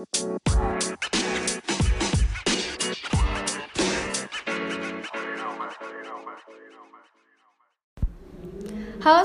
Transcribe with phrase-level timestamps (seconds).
[0.00, 0.08] Halo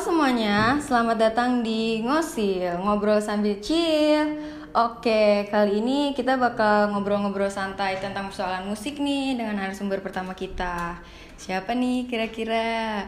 [0.03, 4.35] semuanya, selamat datang di Ngosil, ngobrol sambil chill.
[4.75, 10.99] Oke, kali ini kita bakal ngobrol-ngobrol santai tentang persoalan musik nih dengan narasumber pertama kita.
[11.39, 13.07] Siapa nih kira-kira?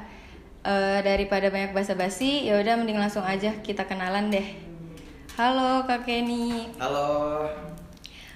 [0.64, 4.67] Eh, daripada banyak basa-basi, ya udah mending langsung aja kita kenalan deh.
[5.38, 6.66] Halo Kak Kenny.
[6.76, 7.46] Halo,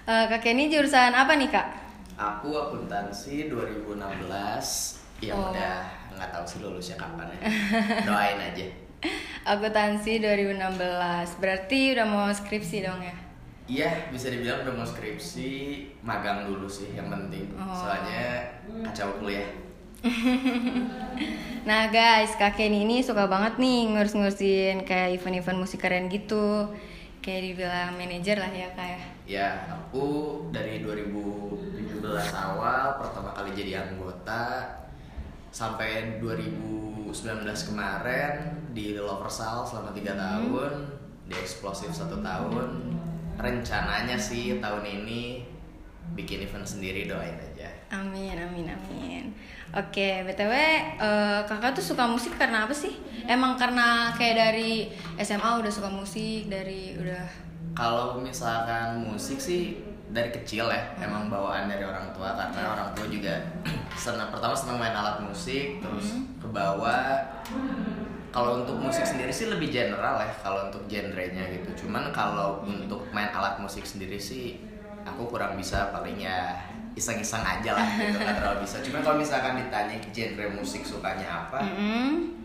[0.01, 1.67] Eh, Kak Kenny jurusan apa nih Kak?
[2.13, 5.49] aku akuntansi 2016 Ya Oh.
[5.49, 7.39] udah nggak tahu sih lulusnya kapan ya
[8.03, 8.65] Doain aja
[9.51, 10.77] Akuntansi 2016.
[11.37, 13.15] Berarti udah mau skripsi dong ya?
[13.67, 15.49] Iya bisa dibilang udah mau skripsi
[16.01, 17.73] Magang dulu sih yang penting Oh.
[17.73, 18.45] Soalnya
[18.83, 19.49] kacau kuliah
[21.61, 26.69] Nah guys, Kak Kenny ini suka banget nih ngurus-ngurusin kayak event-event musik keren gitu
[27.21, 29.01] Kayak dibilang manajer lah ya kak ya?
[29.29, 30.05] Ya aku
[30.49, 32.01] dari 2017
[32.33, 34.65] awal pertama kali jadi anggota
[35.53, 37.13] Sampai 2019
[37.45, 38.33] kemarin
[38.73, 40.71] di Loversal selama 3 tahun
[41.29, 42.97] Di Explosive satu tahun.
[43.37, 45.45] Rencananya sih tahun ini
[46.13, 47.69] bikin event sendiri doain aja.
[47.91, 49.23] Amin, amin, amin.
[49.71, 50.53] Oke, BTW
[50.99, 52.91] eh, kakak tuh suka musik karena apa sih?
[53.23, 57.23] Emang karena kayak dari SMA udah suka musik, dari udah
[57.71, 59.79] Kalau misalkan musik sih
[60.11, 63.31] dari kecil ya emang bawaan dari orang tua karena orang tua juga
[63.95, 67.23] senang pertama senang main alat musik terus ke bawah.
[68.31, 71.87] Kalau untuk musik sendiri sih lebih general ya kalau untuk genrenya gitu.
[71.87, 74.59] Cuman kalau untuk main alat musik sendiri sih
[75.03, 76.57] aku kurang bisa paling ya
[76.91, 81.59] iseng-iseng aja lah gitu nggak terlalu bisa cuman kalau misalkan ditanya genre musik sukanya apa
[81.63, 82.35] Mm-mm.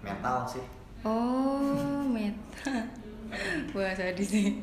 [0.00, 0.64] metal sih
[1.04, 2.80] Oh, metal.
[3.76, 4.56] Wah, sadis sih.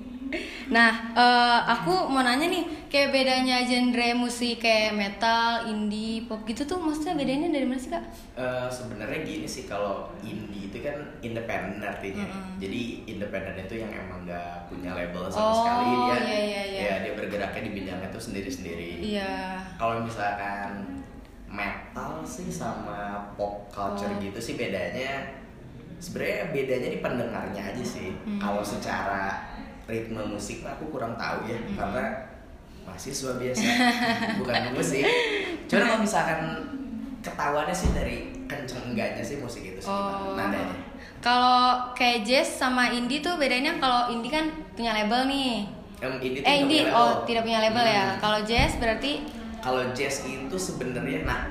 [0.67, 6.63] Nah, eh, aku mau nanya nih, kayak bedanya genre musik kayak metal, indie, pop gitu
[6.63, 8.03] tuh maksudnya bedanya dari mana sih, Kak?
[8.33, 12.23] Eh, sebenarnya gini sih kalau indie itu kan independen artinya
[12.55, 16.81] jadi independen itu yang emang nggak punya label sama Oh, sekali dia iya, iya, iya.
[16.81, 19.59] ya dia bergeraknya di bidangnya itu sendiri sendiri Iya.
[19.75, 21.03] kalau misalkan
[21.45, 24.15] metal sih sama pop culture Oh.
[24.17, 25.27] gitu sih bedanya
[25.97, 28.39] sebenarnya bedanya di pendengarnya aja sih Hmm.
[28.39, 29.50] kalau secara
[29.91, 31.75] ritme musik aku kurang tahu ya Hmm.
[31.75, 32.05] karena
[32.81, 33.61] mahasiswa biasa
[34.39, 35.03] bukan musik
[35.67, 36.39] cuman kalau misalkan
[37.19, 40.33] ketahuannya sih dari kenceng enggaknya sih musik itu sih Oh.
[40.33, 44.41] nadanya Kalau kayak jazz sama indie tuh bedanya kalau indie kan
[44.73, 45.69] punya label nih.
[46.01, 48.05] Ini tuh Eh, indie punya oh tidak punya label ya.
[48.07, 48.17] Hmm.
[48.17, 49.21] Kalau jazz berarti
[49.59, 51.45] kalau jazz itu sebenarnya nah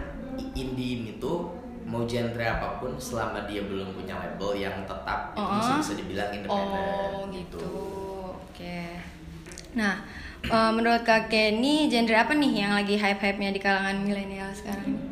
[0.52, 5.38] indie ini tuh mau genre apa pun selama dia belum punya label yang tetap itu
[5.38, 5.54] Oh.
[5.54, 7.58] masih bisa dibilang independen Oh gitu.
[7.62, 7.79] Oke.
[9.72, 9.94] Nah,
[10.42, 15.10] eh, menurut Kak Kenny genre apa nih yang lagi hype-hype-nya di kalangan milenial sekarang?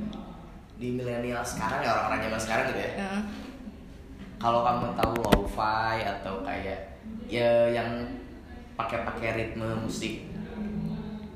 [0.78, 3.22] di milenial sekarang ya orang-orang zaman sekarang gitu ya Heeh.
[4.38, 6.94] kalau kamu tahu lo-fi atau kayak
[7.26, 8.06] ya yang
[8.78, 10.22] pakai-pakai ritme musik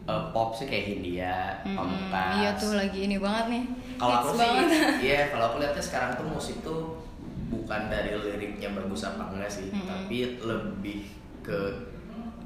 [0.07, 1.75] eh, pop sih kayak Hindia, Mm-mm.
[1.75, 2.35] Pamungkas.
[2.39, 3.65] Iya tuh lagi ini banget nih.
[3.99, 4.67] Kalau aku sih, banget.
[5.11, 7.03] iya kalau aku lihatnya sekarang tuh musik tuh
[7.51, 9.87] bukan dari liriknya bagus apa enggak sih, Mm-mm.
[9.91, 11.07] tapi lebih
[11.43, 11.59] ke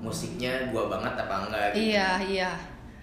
[0.07, 1.83] musiknya gua banget apa enggak gitu.
[1.91, 2.51] Iya, iya.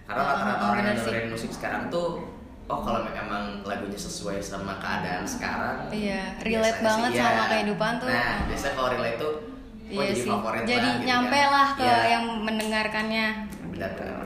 [0.03, 2.24] Karena rata-rata orang yang dengerin musik sekarang tuh
[2.64, 7.50] oh kalau emang lagunya sesuai sama keadaan sekarang Iya, relate banget sih, sama iya.
[7.52, 8.08] kehidupan tuh.
[8.08, 10.30] Nah, biasanya kalau relate tuh oh, Iya jadi sih.
[10.31, 11.52] favorit Jadi lah gitu nyampe kan.
[11.52, 13.28] lah ke Iya, yang mendengarkannya.
[13.74, 14.22] benar benar benar.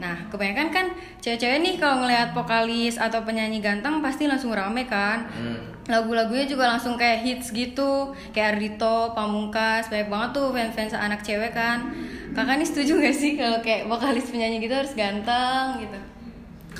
[0.00, 0.86] Nah, kebanyakan kan
[1.20, 5.28] cewek-cewek nih kalau ngelihat vokalis atau penyanyi ganteng pasti langsung rame kan.
[5.28, 5.60] Hmm.
[5.86, 11.52] Lagu-lagunya juga langsung kayak hits gitu, kayak Ardito, Pamungkas, banyak banget tuh fans-fans anak cewek
[11.52, 11.92] kan.
[12.32, 16.09] Kakak nih setuju gak sih kalau kayak vokalis penyanyi gitu harus ganteng gitu?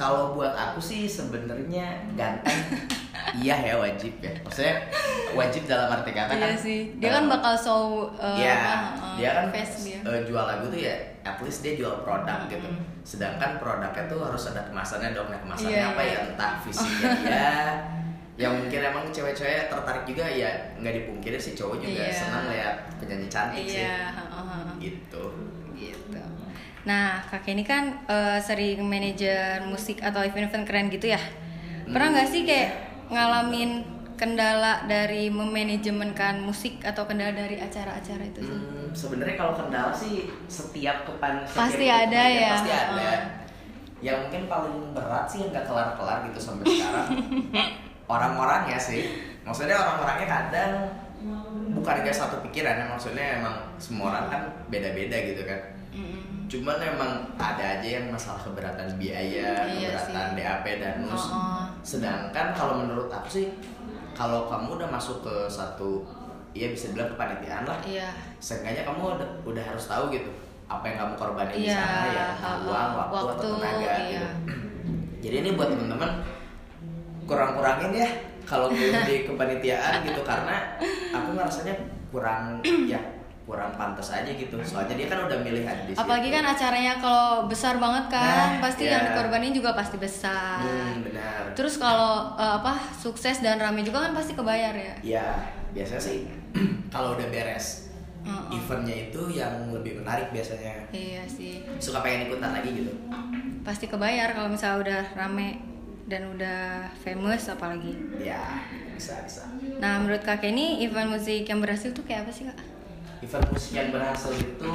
[0.00, 2.56] Kalau buat aku sih sebenarnya ganteng
[3.44, 4.32] iya ya wajib ya.
[4.40, 4.80] Maksudnya
[5.30, 6.56] wajib dalam arti kata Iya kan.
[6.56, 7.82] sih, dia kan eh, bakal show
[8.16, 9.98] uh, Iya, apa, uh, dia kan face dia.
[10.00, 12.64] eh, jual lagu tuh ya at least dia jual produk gitu.
[13.04, 15.28] Sedangkan produknya tuh harus ada kemasannya dong.
[15.28, 16.12] Nah, kemasannya Iya, apa iya.
[16.16, 17.48] ya entah fisiknya dia
[18.40, 20.48] yang mungkin emang cewek-cewek tertarik juga ya
[20.80, 22.16] nggak dipungkiri sih cowok juga Iya.
[22.16, 23.84] senang lihat penyanyi cantik sih.
[23.84, 24.74] Iya, heeh, heeh.
[24.80, 25.20] Gitu.
[25.20, 25.24] gitu.
[26.90, 31.22] Nah, kakek ini kan eh, sering manajer musik atau event-event keren gitu ya.
[31.86, 32.70] Pernah nggak sih kayak
[33.14, 33.86] ngalamin
[34.18, 38.52] kendala dari memanajemenkan musik atau kendala dari acara-acara itu sih?
[38.52, 42.50] Hmm, sebenarnya kalau kendala sih setiap kepan setiap Pasti event ada ya.
[42.58, 43.20] pasti ada Heeh.
[44.02, 47.08] yang mungkin paling berat sih yang gak kelar-kelar gitu sampai sekarang
[48.12, 49.02] orang-orangnya sih
[49.40, 50.72] maksudnya orang-orangnya kadang
[51.72, 55.60] bukan gak satu pikiran ya maksudnya emang semua orang kan beda-beda gitu kan.
[56.50, 60.36] Cuman emang ada aja yang masalah keberatan biaya Iya keberatan sih.
[60.36, 61.62] DAP dan NUS Oh-oh.
[61.80, 63.46] sedangkan kalau menurut aku sih
[64.12, 66.02] kalau kamu udah masuk ke satu
[66.50, 68.10] ya bisa bilang kepanitiaan lah Iya.
[68.36, 70.26] seenggaknya kamu udah, udah harus tahu gitu
[70.66, 72.26] apa yang kamu korbanin di Iya, sana ya
[72.60, 73.94] uang waktu, Waktu, atau tenaga iya.
[74.10, 74.26] gitu
[75.22, 76.10] jadi ini buat teman-teman
[77.24, 78.08] kurang-kurangin ya
[78.42, 78.66] kalau
[79.06, 80.74] di kepanitiaan gitu karena
[81.08, 81.74] aku ngerasanya
[82.10, 82.98] kurang ya
[83.50, 86.36] kurang pantas aja gitu soalnya dia kan udah milih ada di Apalagi situ.
[86.38, 88.94] kan acaranya kalau besar banget kan, Nah, pasti iya.
[88.94, 90.62] yang dikorbanin juga pasti besar.
[90.62, 94.94] hmm, benar Terus kalau eh, apa sukses dan rame juga kan pasti kebayar ya.
[95.02, 95.26] ya
[95.70, 96.30] biasanya sih
[96.94, 98.54] kalau udah beres Heeh.
[98.54, 101.66] eventnya itu yang lebih menarik biasanya Iya sih.
[101.76, 102.94] suka pengen ikutan lagi gitu
[103.60, 105.58] Pasti kebayar kalau misalnya udah rame
[106.06, 106.60] dan udah
[106.96, 107.98] famous apalagi.
[108.16, 108.62] ya
[108.92, 109.42] bisa bisa
[109.78, 112.58] Nah, menurut Kakek ini event musik yang berhasil tuh kayak apa sih, Kak?
[113.20, 114.68] Event musik yang berhasil itu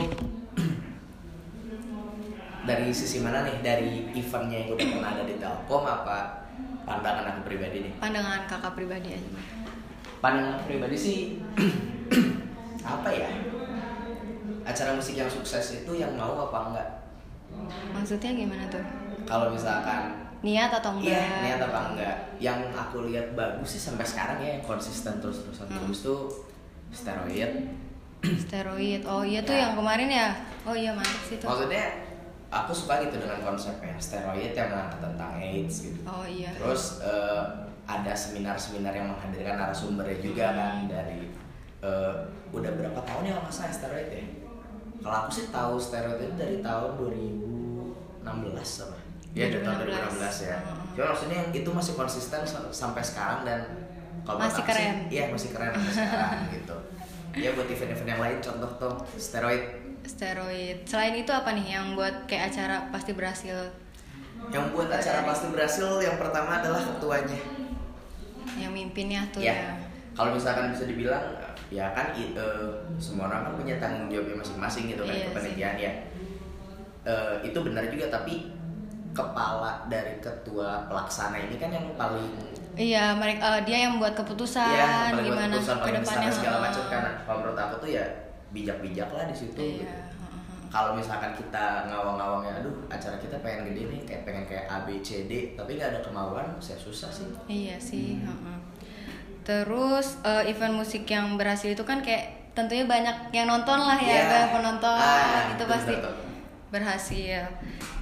[2.66, 6.20] dari sisi mana nih dari eventnya yang udah pernah ada di Telkom apa
[6.82, 9.30] pandangan aku pribadi nih Pandangan Kakak pribadi aja.
[10.18, 11.20] pandangan pribadi sih
[12.84, 13.30] apa ya
[14.64, 16.90] acara musik yang sukses itu yang mau apa enggak
[17.88, 18.82] Maksudnya gimana tuh?
[19.24, 21.06] kalau misalkan Niat atau enggak?
[21.08, 25.66] iya niat apa enggak yang aku lihat bagus sih sampai sekarang ya konsisten terus terusan
[25.68, 25.86] Hmm.
[25.86, 26.22] terus tuh
[26.90, 27.70] steroid
[28.38, 29.02] Steroid.
[29.04, 29.62] Oh iya tuh Ya.
[29.64, 30.28] yang kemarin ya.
[30.64, 31.46] Oh iya mantap sih tuh.
[31.46, 31.86] maksudnya
[32.48, 36.50] aku suka gitu dengan konsepnya steroid yang mengangkat tentang AIDS gitu Oh iya.
[36.56, 37.44] terus eh,
[37.84, 41.30] ada seminar-seminar yang menghadirkan narasumbernya juga kan dari
[41.80, 42.14] eh,
[42.50, 44.26] udah berapa tahun ya nggak salah steroid ya
[45.00, 48.26] kalau aku sih tahu steroid itu dari tahun 2016
[48.64, 48.98] sama
[49.32, 50.96] ya dari tahun 2016 ya Hmm.
[50.96, 53.60] cuma maksudnya yang itu masih konsisten sa- sampai sekarang dan
[54.24, 54.96] kalau Masih sih, keren.
[55.08, 56.76] iya masih keren sampai sekarang gitu
[57.36, 59.64] ya buat event-event yang lain contoh tuh steroid
[60.06, 60.86] Steroid.
[60.86, 63.58] Selain itu apa nih yang buat kayak acara pasti berhasil?
[64.54, 67.40] yang buat acara pasti berhasil yang pertama adalah ketuanya
[68.54, 69.74] Yang mimpinnya tuh ya ya.
[70.14, 71.34] kalau misalkan bisa dibilang
[71.68, 75.78] ya kan i- eh, semua orang kan punya tanggung jawabnya masing-masing gitu kan Iya kepanitiaan
[75.78, 75.92] ya
[77.04, 78.54] Eh, itu benar juga tapi
[79.12, 82.30] kepala dari ketua pelaksana ini kan yang paling
[82.76, 86.30] Iya, mereka dia yang buat keputusan ya gimana keputusan besar ke depannya.
[86.30, 88.06] segala macam kan kalau menurut aku tuh ya
[88.52, 89.80] bijak-bijak lah di situ Iya.
[89.82, 89.96] gitu.
[90.68, 95.00] kalau misalkan kita ngawang-ngawangnya aduh acara kita pengen gede nih kayak pengen kayak A B
[95.00, 98.20] C D tapi nggak ada kemauan saya susah sih Iya sih.
[98.20, 98.60] Hmm.
[99.42, 104.10] Terus eh, event musik yang berhasil itu kan kayak tentunya banyak yang nonton lah ya,
[104.10, 104.24] Iya.
[104.26, 106.14] banyak penonton Ah, itu betul, pasti betul.
[106.70, 107.42] berhasil.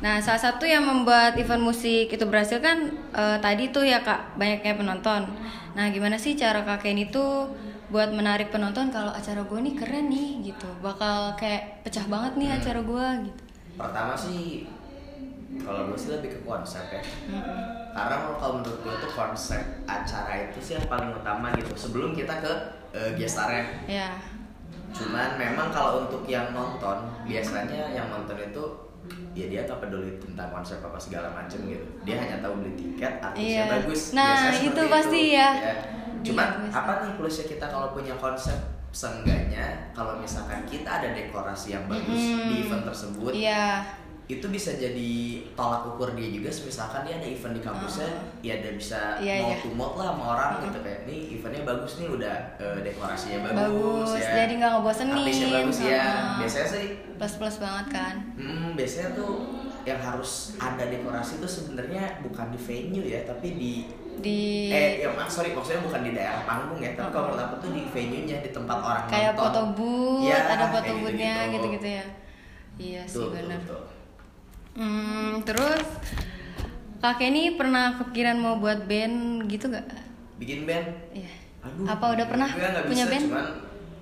[0.03, 2.83] Nah, salah satu yang membuat event musik itu berhasil kan
[3.15, 5.23] eh, tadi tuh ya kak banyaknya penonton.
[5.73, 7.23] Nah, gimana sih cara kak Ken itu
[7.88, 12.47] buat menarik penonton kalau acara gue nih keren nih gitu, bakal kayak pecah banget nih
[12.50, 12.57] Hmm.
[12.57, 13.41] acara gue gitu.
[13.73, 14.65] pertama sih
[15.61, 17.57] kalau gue sih lebih ke konsep ya Mm-mm.
[17.89, 22.38] karena kalau menurut gue tuh konsep acara itu sih yang paling utama gitu sebelum kita
[22.38, 22.53] ke
[22.91, 24.17] uh, gestarnya Ya,
[24.89, 28.63] cuman memang kalau untuk yang nonton biasanya yang nonton itu
[29.33, 33.17] ya dia nggak peduli tentang konsep apa segala macem gitu dia hanya tahu beli tiket
[33.19, 33.73] artisnya Iya.
[33.73, 35.50] bagus Nah, Biasanya itu pasti ya.
[36.23, 36.77] cuman Iya, bisa.
[36.77, 38.57] apa nih plusnya kita kalau punya konsep
[38.94, 42.47] seenggaknya kalau misalkan kita ada dekorasi yang bagus Mm-mm.
[42.47, 43.83] di event tersebut iya.
[44.25, 45.12] Itu bisa jadi
[45.51, 48.08] tolak ukur dia juga misalkan dia ada event di kampusnya
[48.39, 49.58] ya dia bisa Iya, mau iya.
[49.60, 53.60] to mouth lah sama orang gitu kayak nih eventnya bagus nih udah eh, dekorasinya bagus,
[54.08, 55.13] Bagus, ya jadi nggak ngebosenin.
[55.13, 56.36] artisnya bagus ya Ah.
[56.39, 58.15] biasanya sih Plus plus banget kan.
[58.34, 59.34] hmm, biasanya tuh
[59.84, 63.74] yang harus ada dekorasi tuh sebenarnya bukan di venue ya tapi di
[64.13, 67.56] Di eh ya mak- sorry maksudnya bukan di daerah panggung ya tapi kalau menurut aku
[67.60, 69.44] tuh di venue nya di tempat orang kayak nonton.
[69.44, 71.51] foto booth, Iya, ada foto boothnya gitu-gitu.
[71.51, 72.06] gitu-gitu ya.
[72.74, 73.60] Iya sih benar.
[74.74, 75.86] Hmm, terus
[76.98, 79.86] kakek ini pernah kepikiran mau buat band gitu gak?
[80.34, 81.30] bikin band Iya.
[81.62, 83.24] Aduh, Apa udah pernah nggak punya bisa, band?
[83.30, 83.48] Cuman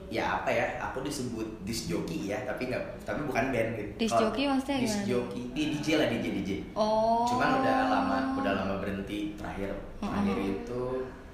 [0.07, 0.65] ya apa ya?
[0.81, 3.91] Aku disebut disc jockey ya, tapi nggak, tapi bukan band gitu.
[3.99, 5.11] Disc jockey maksudnya Disc gimana?
[5.11, 6.51] jockey, di DJ lah DJ DJ.
[6.73, 7.27] Oh.
[7.27, 9.35] Cuman udah lama, udah lama berhenti.
[9.35, 10.51] Terakhir, terakhir Mm-mm.
[10.57, 10.81] itu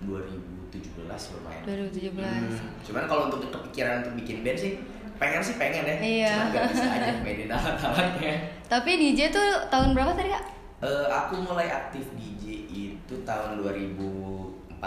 [0.02, 1.62] 2017 lumayan.
[1.64, 2.14] 2017.
[2.14, 4.72] Hmm, Cuman kalau untuk kepikiran untuk bikin band sih,
[5.16, 5.96] pengen sih pengen ya.
[5.98, 6.30] Iya.
[6.30, 8.34] Cuman nggak bisa aja mainin alat-alatnya.
[8.68, 10.44] Tapi DJ tuh tahun berapa tadi kak?
[10.78, 14.78] Eh, aku mulai aktif DJ itu tahun 2014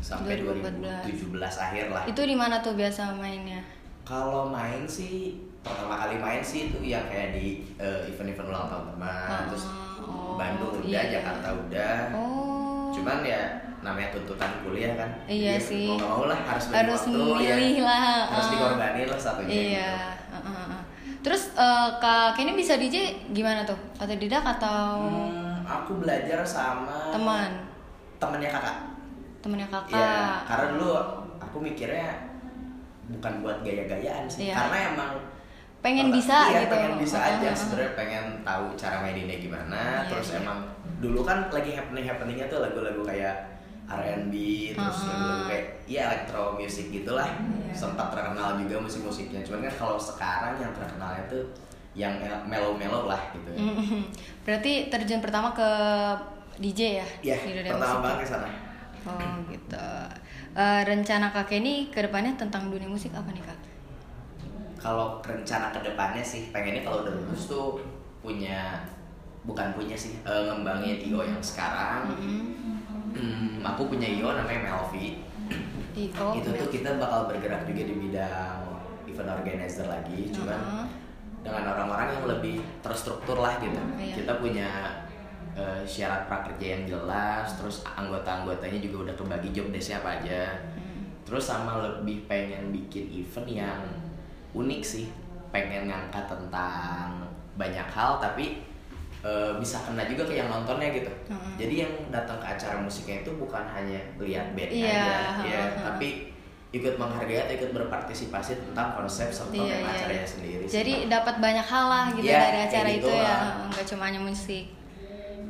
[0.00, 1.04] sampai 2014.
[1.36, 2.02] 2017 akhir lah.
[2.08, 3.60] Itu di mana tuh biasa mainnya?
[4.02, 8.84] Kalau main sih pertama kali main sih itu ya kayak di eh, event-event ulang tahun
[8.96, 9.64] teman, Ah, terus
[10.00, 11.20] oh, Bandung udah, iya.
[11.20, 11.96] Jakarta udah.
[12.16, 12.88] Oh.
[12.90, 13.42] Cuman ya
[13.80, 15.86] namanya tuntutan kuliah kan Iya Jadi, sih.
[15.88, 17.84] mau mau lah harus Harus waktu, memilih ya.
[17.84, 18.52] lah, harus ah.
[18.52, 19.92] dikorbanin lah satunya Iya.
[20.20, 20.36] gitu.
[20.36, 20.82] uh, uh, uh.
[21.20, 22.96] Terus eh, kak Kenny bisa DJ
[23.28, 23.76] gimana tuh?
[23.96, 27.50] Otodidak atau Hmm, aku belajar sama teman?
[28.16, 28.76] temannya kakak
[29.40, 29.96] Temennya kakak?
[29.96, 30.92] Iya, karena dulu
[31.38, 32.08] aku mikirnya
[33.10, 34.54] bukan buat gaya-gayaan sih, Iya.
[34.54, 35.12] karena emang
[35.80, 36.76] Pengen bisa iya, gitu.
[36.76, 37.56] pengen bisa Uh, uh, aja uh.
[37.56, 40.04] sebenarnya pengen tahu cara maininnya gimana.
[40.04, 40.44] Iya, terus iya.
[40.44, 40.58] emang
[41.00, 43.59] dulu kan lagi happening happeningnya tuh lagu-lagu kayak
[43.90, 44.34] R&B,
[44.78, 45.10] terus Uh, uh.
[45.10, 47.26] lagu-lagu kayak ya electro music gitulah.
[47.26, 47.74] Iya.
[47.74, 49.42] Sempat terkenal juga musik-musiknya.
[49.42, 51.42] Cuman kan kalau sekarang yang terkenalnya tuh
[51.98, 52.14] yang
[52.46, 53.50] mellow-mellow lah gitu.
[53.50, 53.62] ya.
[54.46, 55.68] Berarti terjun pertama ke
[56.62, 57.06] DJ ya?
[57.20, 58.04] Iya, di dunia pertama musik?
[58.06, 58.48] banget ke sana.
[59.10, 59.88] Oh gitu.
[60.50, 63.58] Eh, rencana kak Kenny ke depannya tentang dunia musik apa nih kak?
[64.80, 67.76] kalau rencana ke depannya sih pengennya kalau udah lulus tuh
[68.24, 68.80] punya
[69.44, 72.69] bukan punya sih eh, ngembangin io yang sekarang Mm-mm.
[73.10, 75.18] Hmm, aku punya io namanya Melvi
[75.92, 76.14] itu
[76.46, 78.62] tuh kita bakal bergerak juga di bidang
[79.04, 80.86] event organizer lagi cuman Uh-huh.
[81.42, 84.14] dengan orang-orang yang lebih terstruktur lah gitu Iya.
[84.22, 84.70] kita punya
[85.52, 90.42] eh, syarat prakerja yang jelas terus anggota-anggotanya juga udah kebagi job desk-nya apa aja
[90.78, 91.02] Hmm.
[91.26, 93.82] terus sama lebih pengen bikin event yang
[94.52, 95.10] unik sih
[95.50, 97.26] pengen ngangkat tentang
[97.56, 98.62] banyak hal tapi
[99.20, 101.54] eh, bisa kena juga ke yang nontonnya gitu Mm-mm.
[101.56, 105.82] jadi yang datang ke acara musiknya itu bukan hanya lihat bandnya Iya, aja ya ha-ha.
[105.92, 106.32] tapi
[106.70, 110.30] ikut menghargai atau ikut berpartisipasi tentang konsep serta Iya, tema iya, acaranya iya.
[110.30, 110.62] sendiri.
[110.64, 113.36] Jadi dapat banyak hal lah gitu Iya, dari acara gitu itu ya,
[113.66, 114.64] nggak cuma hanya musik.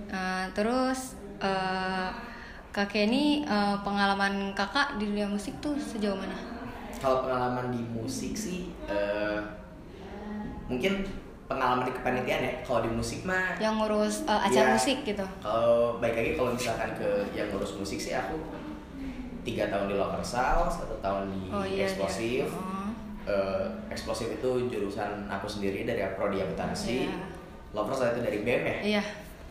[0.08, 1.00] Eh, terus
[1.38, 2.08] eh,
[2.72, 6.34] kak Kenny eh, pengalaman kakak di dunia musik tuh sejauh mana?
[7.00, 9.40] kalau pengalaman di musik sih eh,
[10.68, 11.04] mungkin
[11.50, 14.72] pengalaman di kepanitiaan ya kalau di musik mah Yang ngurus eh, acara Iya.
[14.72, 15.24] musik gitu?
[15.42, 18.38] Kalau baik lagi kalau misalkan ke yang ngurus musik sih aku
[19.40, 21.84] tiga tahun di local sound, satu tahun di Oh iya.
[21.84, 22.46] eksplosif.
[22.46, 22.54] iya.
[22.54, 22.88] Oh.
[23.26, 27.10] Eh, eksplosif itu jurusan aku sendiri dari prodi akuntansi.
[27.10, 27.18] Iya.
[27.70, 28.76] Lovers itu dari BEM ya.
[28.80, 29.02] Iya.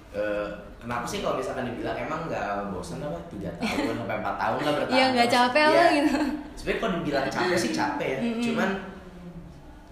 [0.09, 4.57] Eh, kenapa sih kalau misalkan dibilang emang nggak bosan apa tiga tahun sampai empat tahun
[4.57, 5.75] lah bertahun Iya nggak capek Iya.
[5.75, 6.15] lah gitu.
[6.55, 8.19] Sebenarnya kalau dibilang capek sih capek ya.
[8.19, 8.41] Mm-mm.
[8.41, 8.69] Cuman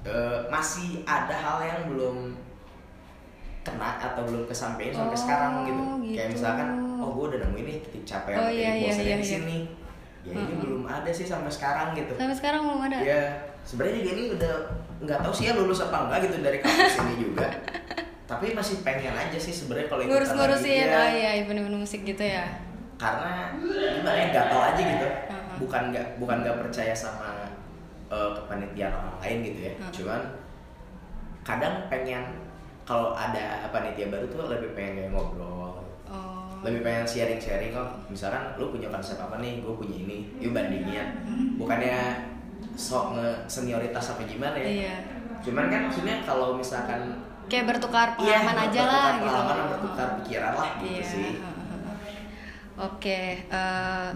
[0.04, 2.36] eh, masih ada hal yang belum
[3.62, 5.84] kena atau belum kesampaian sampai Oh, sekarang gitu.
[6.08, 6.36] Kayak gitu.
[6.36, 9.34] misalkan, oh gue udah nemu ini titik capek Oh, iya, iya, iya, di iya.
[9.36, 9.58] sini.
[10.24, 10.60] Ya ini Mm-mm.
[10.60, 12.12] belum ada sih sampai sekarang gitu.
[12.14, 12.98] Sampai sekarang belum ada.
[13.00, 13.22] Ya
[13.62, 14.54] sebenarnya juga ini udah
[15.00, 17.48] nggak tahu sih ya lulus apa enggak gitu dari kampus ini juga.
[18.28, 21.00] Tapi masih pengen aja sih sebenarnya kalau Ngurus-ngurusin, ya.
[21.00, 22.44] oh iya event-event musik gitu ya.
[22.98, 23.54] karena
[23.94, 25.56] gimana ya gatal aja gitu Uh-huh.
[25.62, 27.37] bukan nggak bukan nggak percaya sama
[28.08, 29.92] uh, kepanitiaan orang lain gitu ya Uh-huh.
[29.94, 30.22] cuman
[31.42, 32.24] kadang pengen
[32.84, 36.48] kalau ada panitia baru tuh lebih pengen kayak ngobrol Oh.
[36.64, 40.52] lebih pengen sharing sharing kok misalkan lu punya konsep apa nih gue punya ini yuk
[40.52, 41.20] bandingin
[41.56, 42.24] bukannya
[42.74, 44.96] sok nge senioritas apa gimana ya Iya.
[45.42, 47.12] cuman kan maksudnya kalau misalkan
[47.46, 49.28] Kayak bertukar iya, pengalaman aja lah bertukar gitu.
[49.28, 51.04] pengalaman, bertukar pikiran lah gitu Iya.
[51.06, 51.32] sih
[52.78, 54.10] Oke, eh,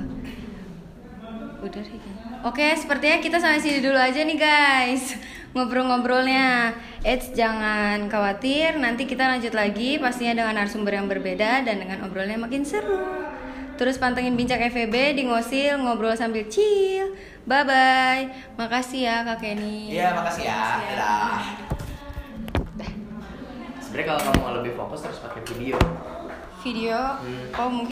[1.61, 2.01] udah deh.
[2.41, 5.13] Oke, sepertinya kita sampai sini dulu aja nih guys
[5.53, 6.73] ngobrol-ngobrolnya.
[7.01, 12.37] Eits, jangan khawatir, nanti kita lanjut lagi pastinya dengan narasumber yang berbeda dan dengan obrolannya
[12.37, 13.25] makin seru.
[13.73, 17.17] Terus pantengin bincang FEB di ngosil ngobrol sambil chill.
[17.49, 18.23] Bye bye.
[18.53, 19.89] Makasih ya Kak Kenny.
[19.89, 20.53] Iya, makasih ya.
[20.53, 21.41] Makasih Dadah.
[23.81, 25.77] Sebenarnya kalau kamu mau lebih fokus terus pakai video.
[26.61, 27.49] Video, Hmm.
[27.57, 27.89] oh mungkin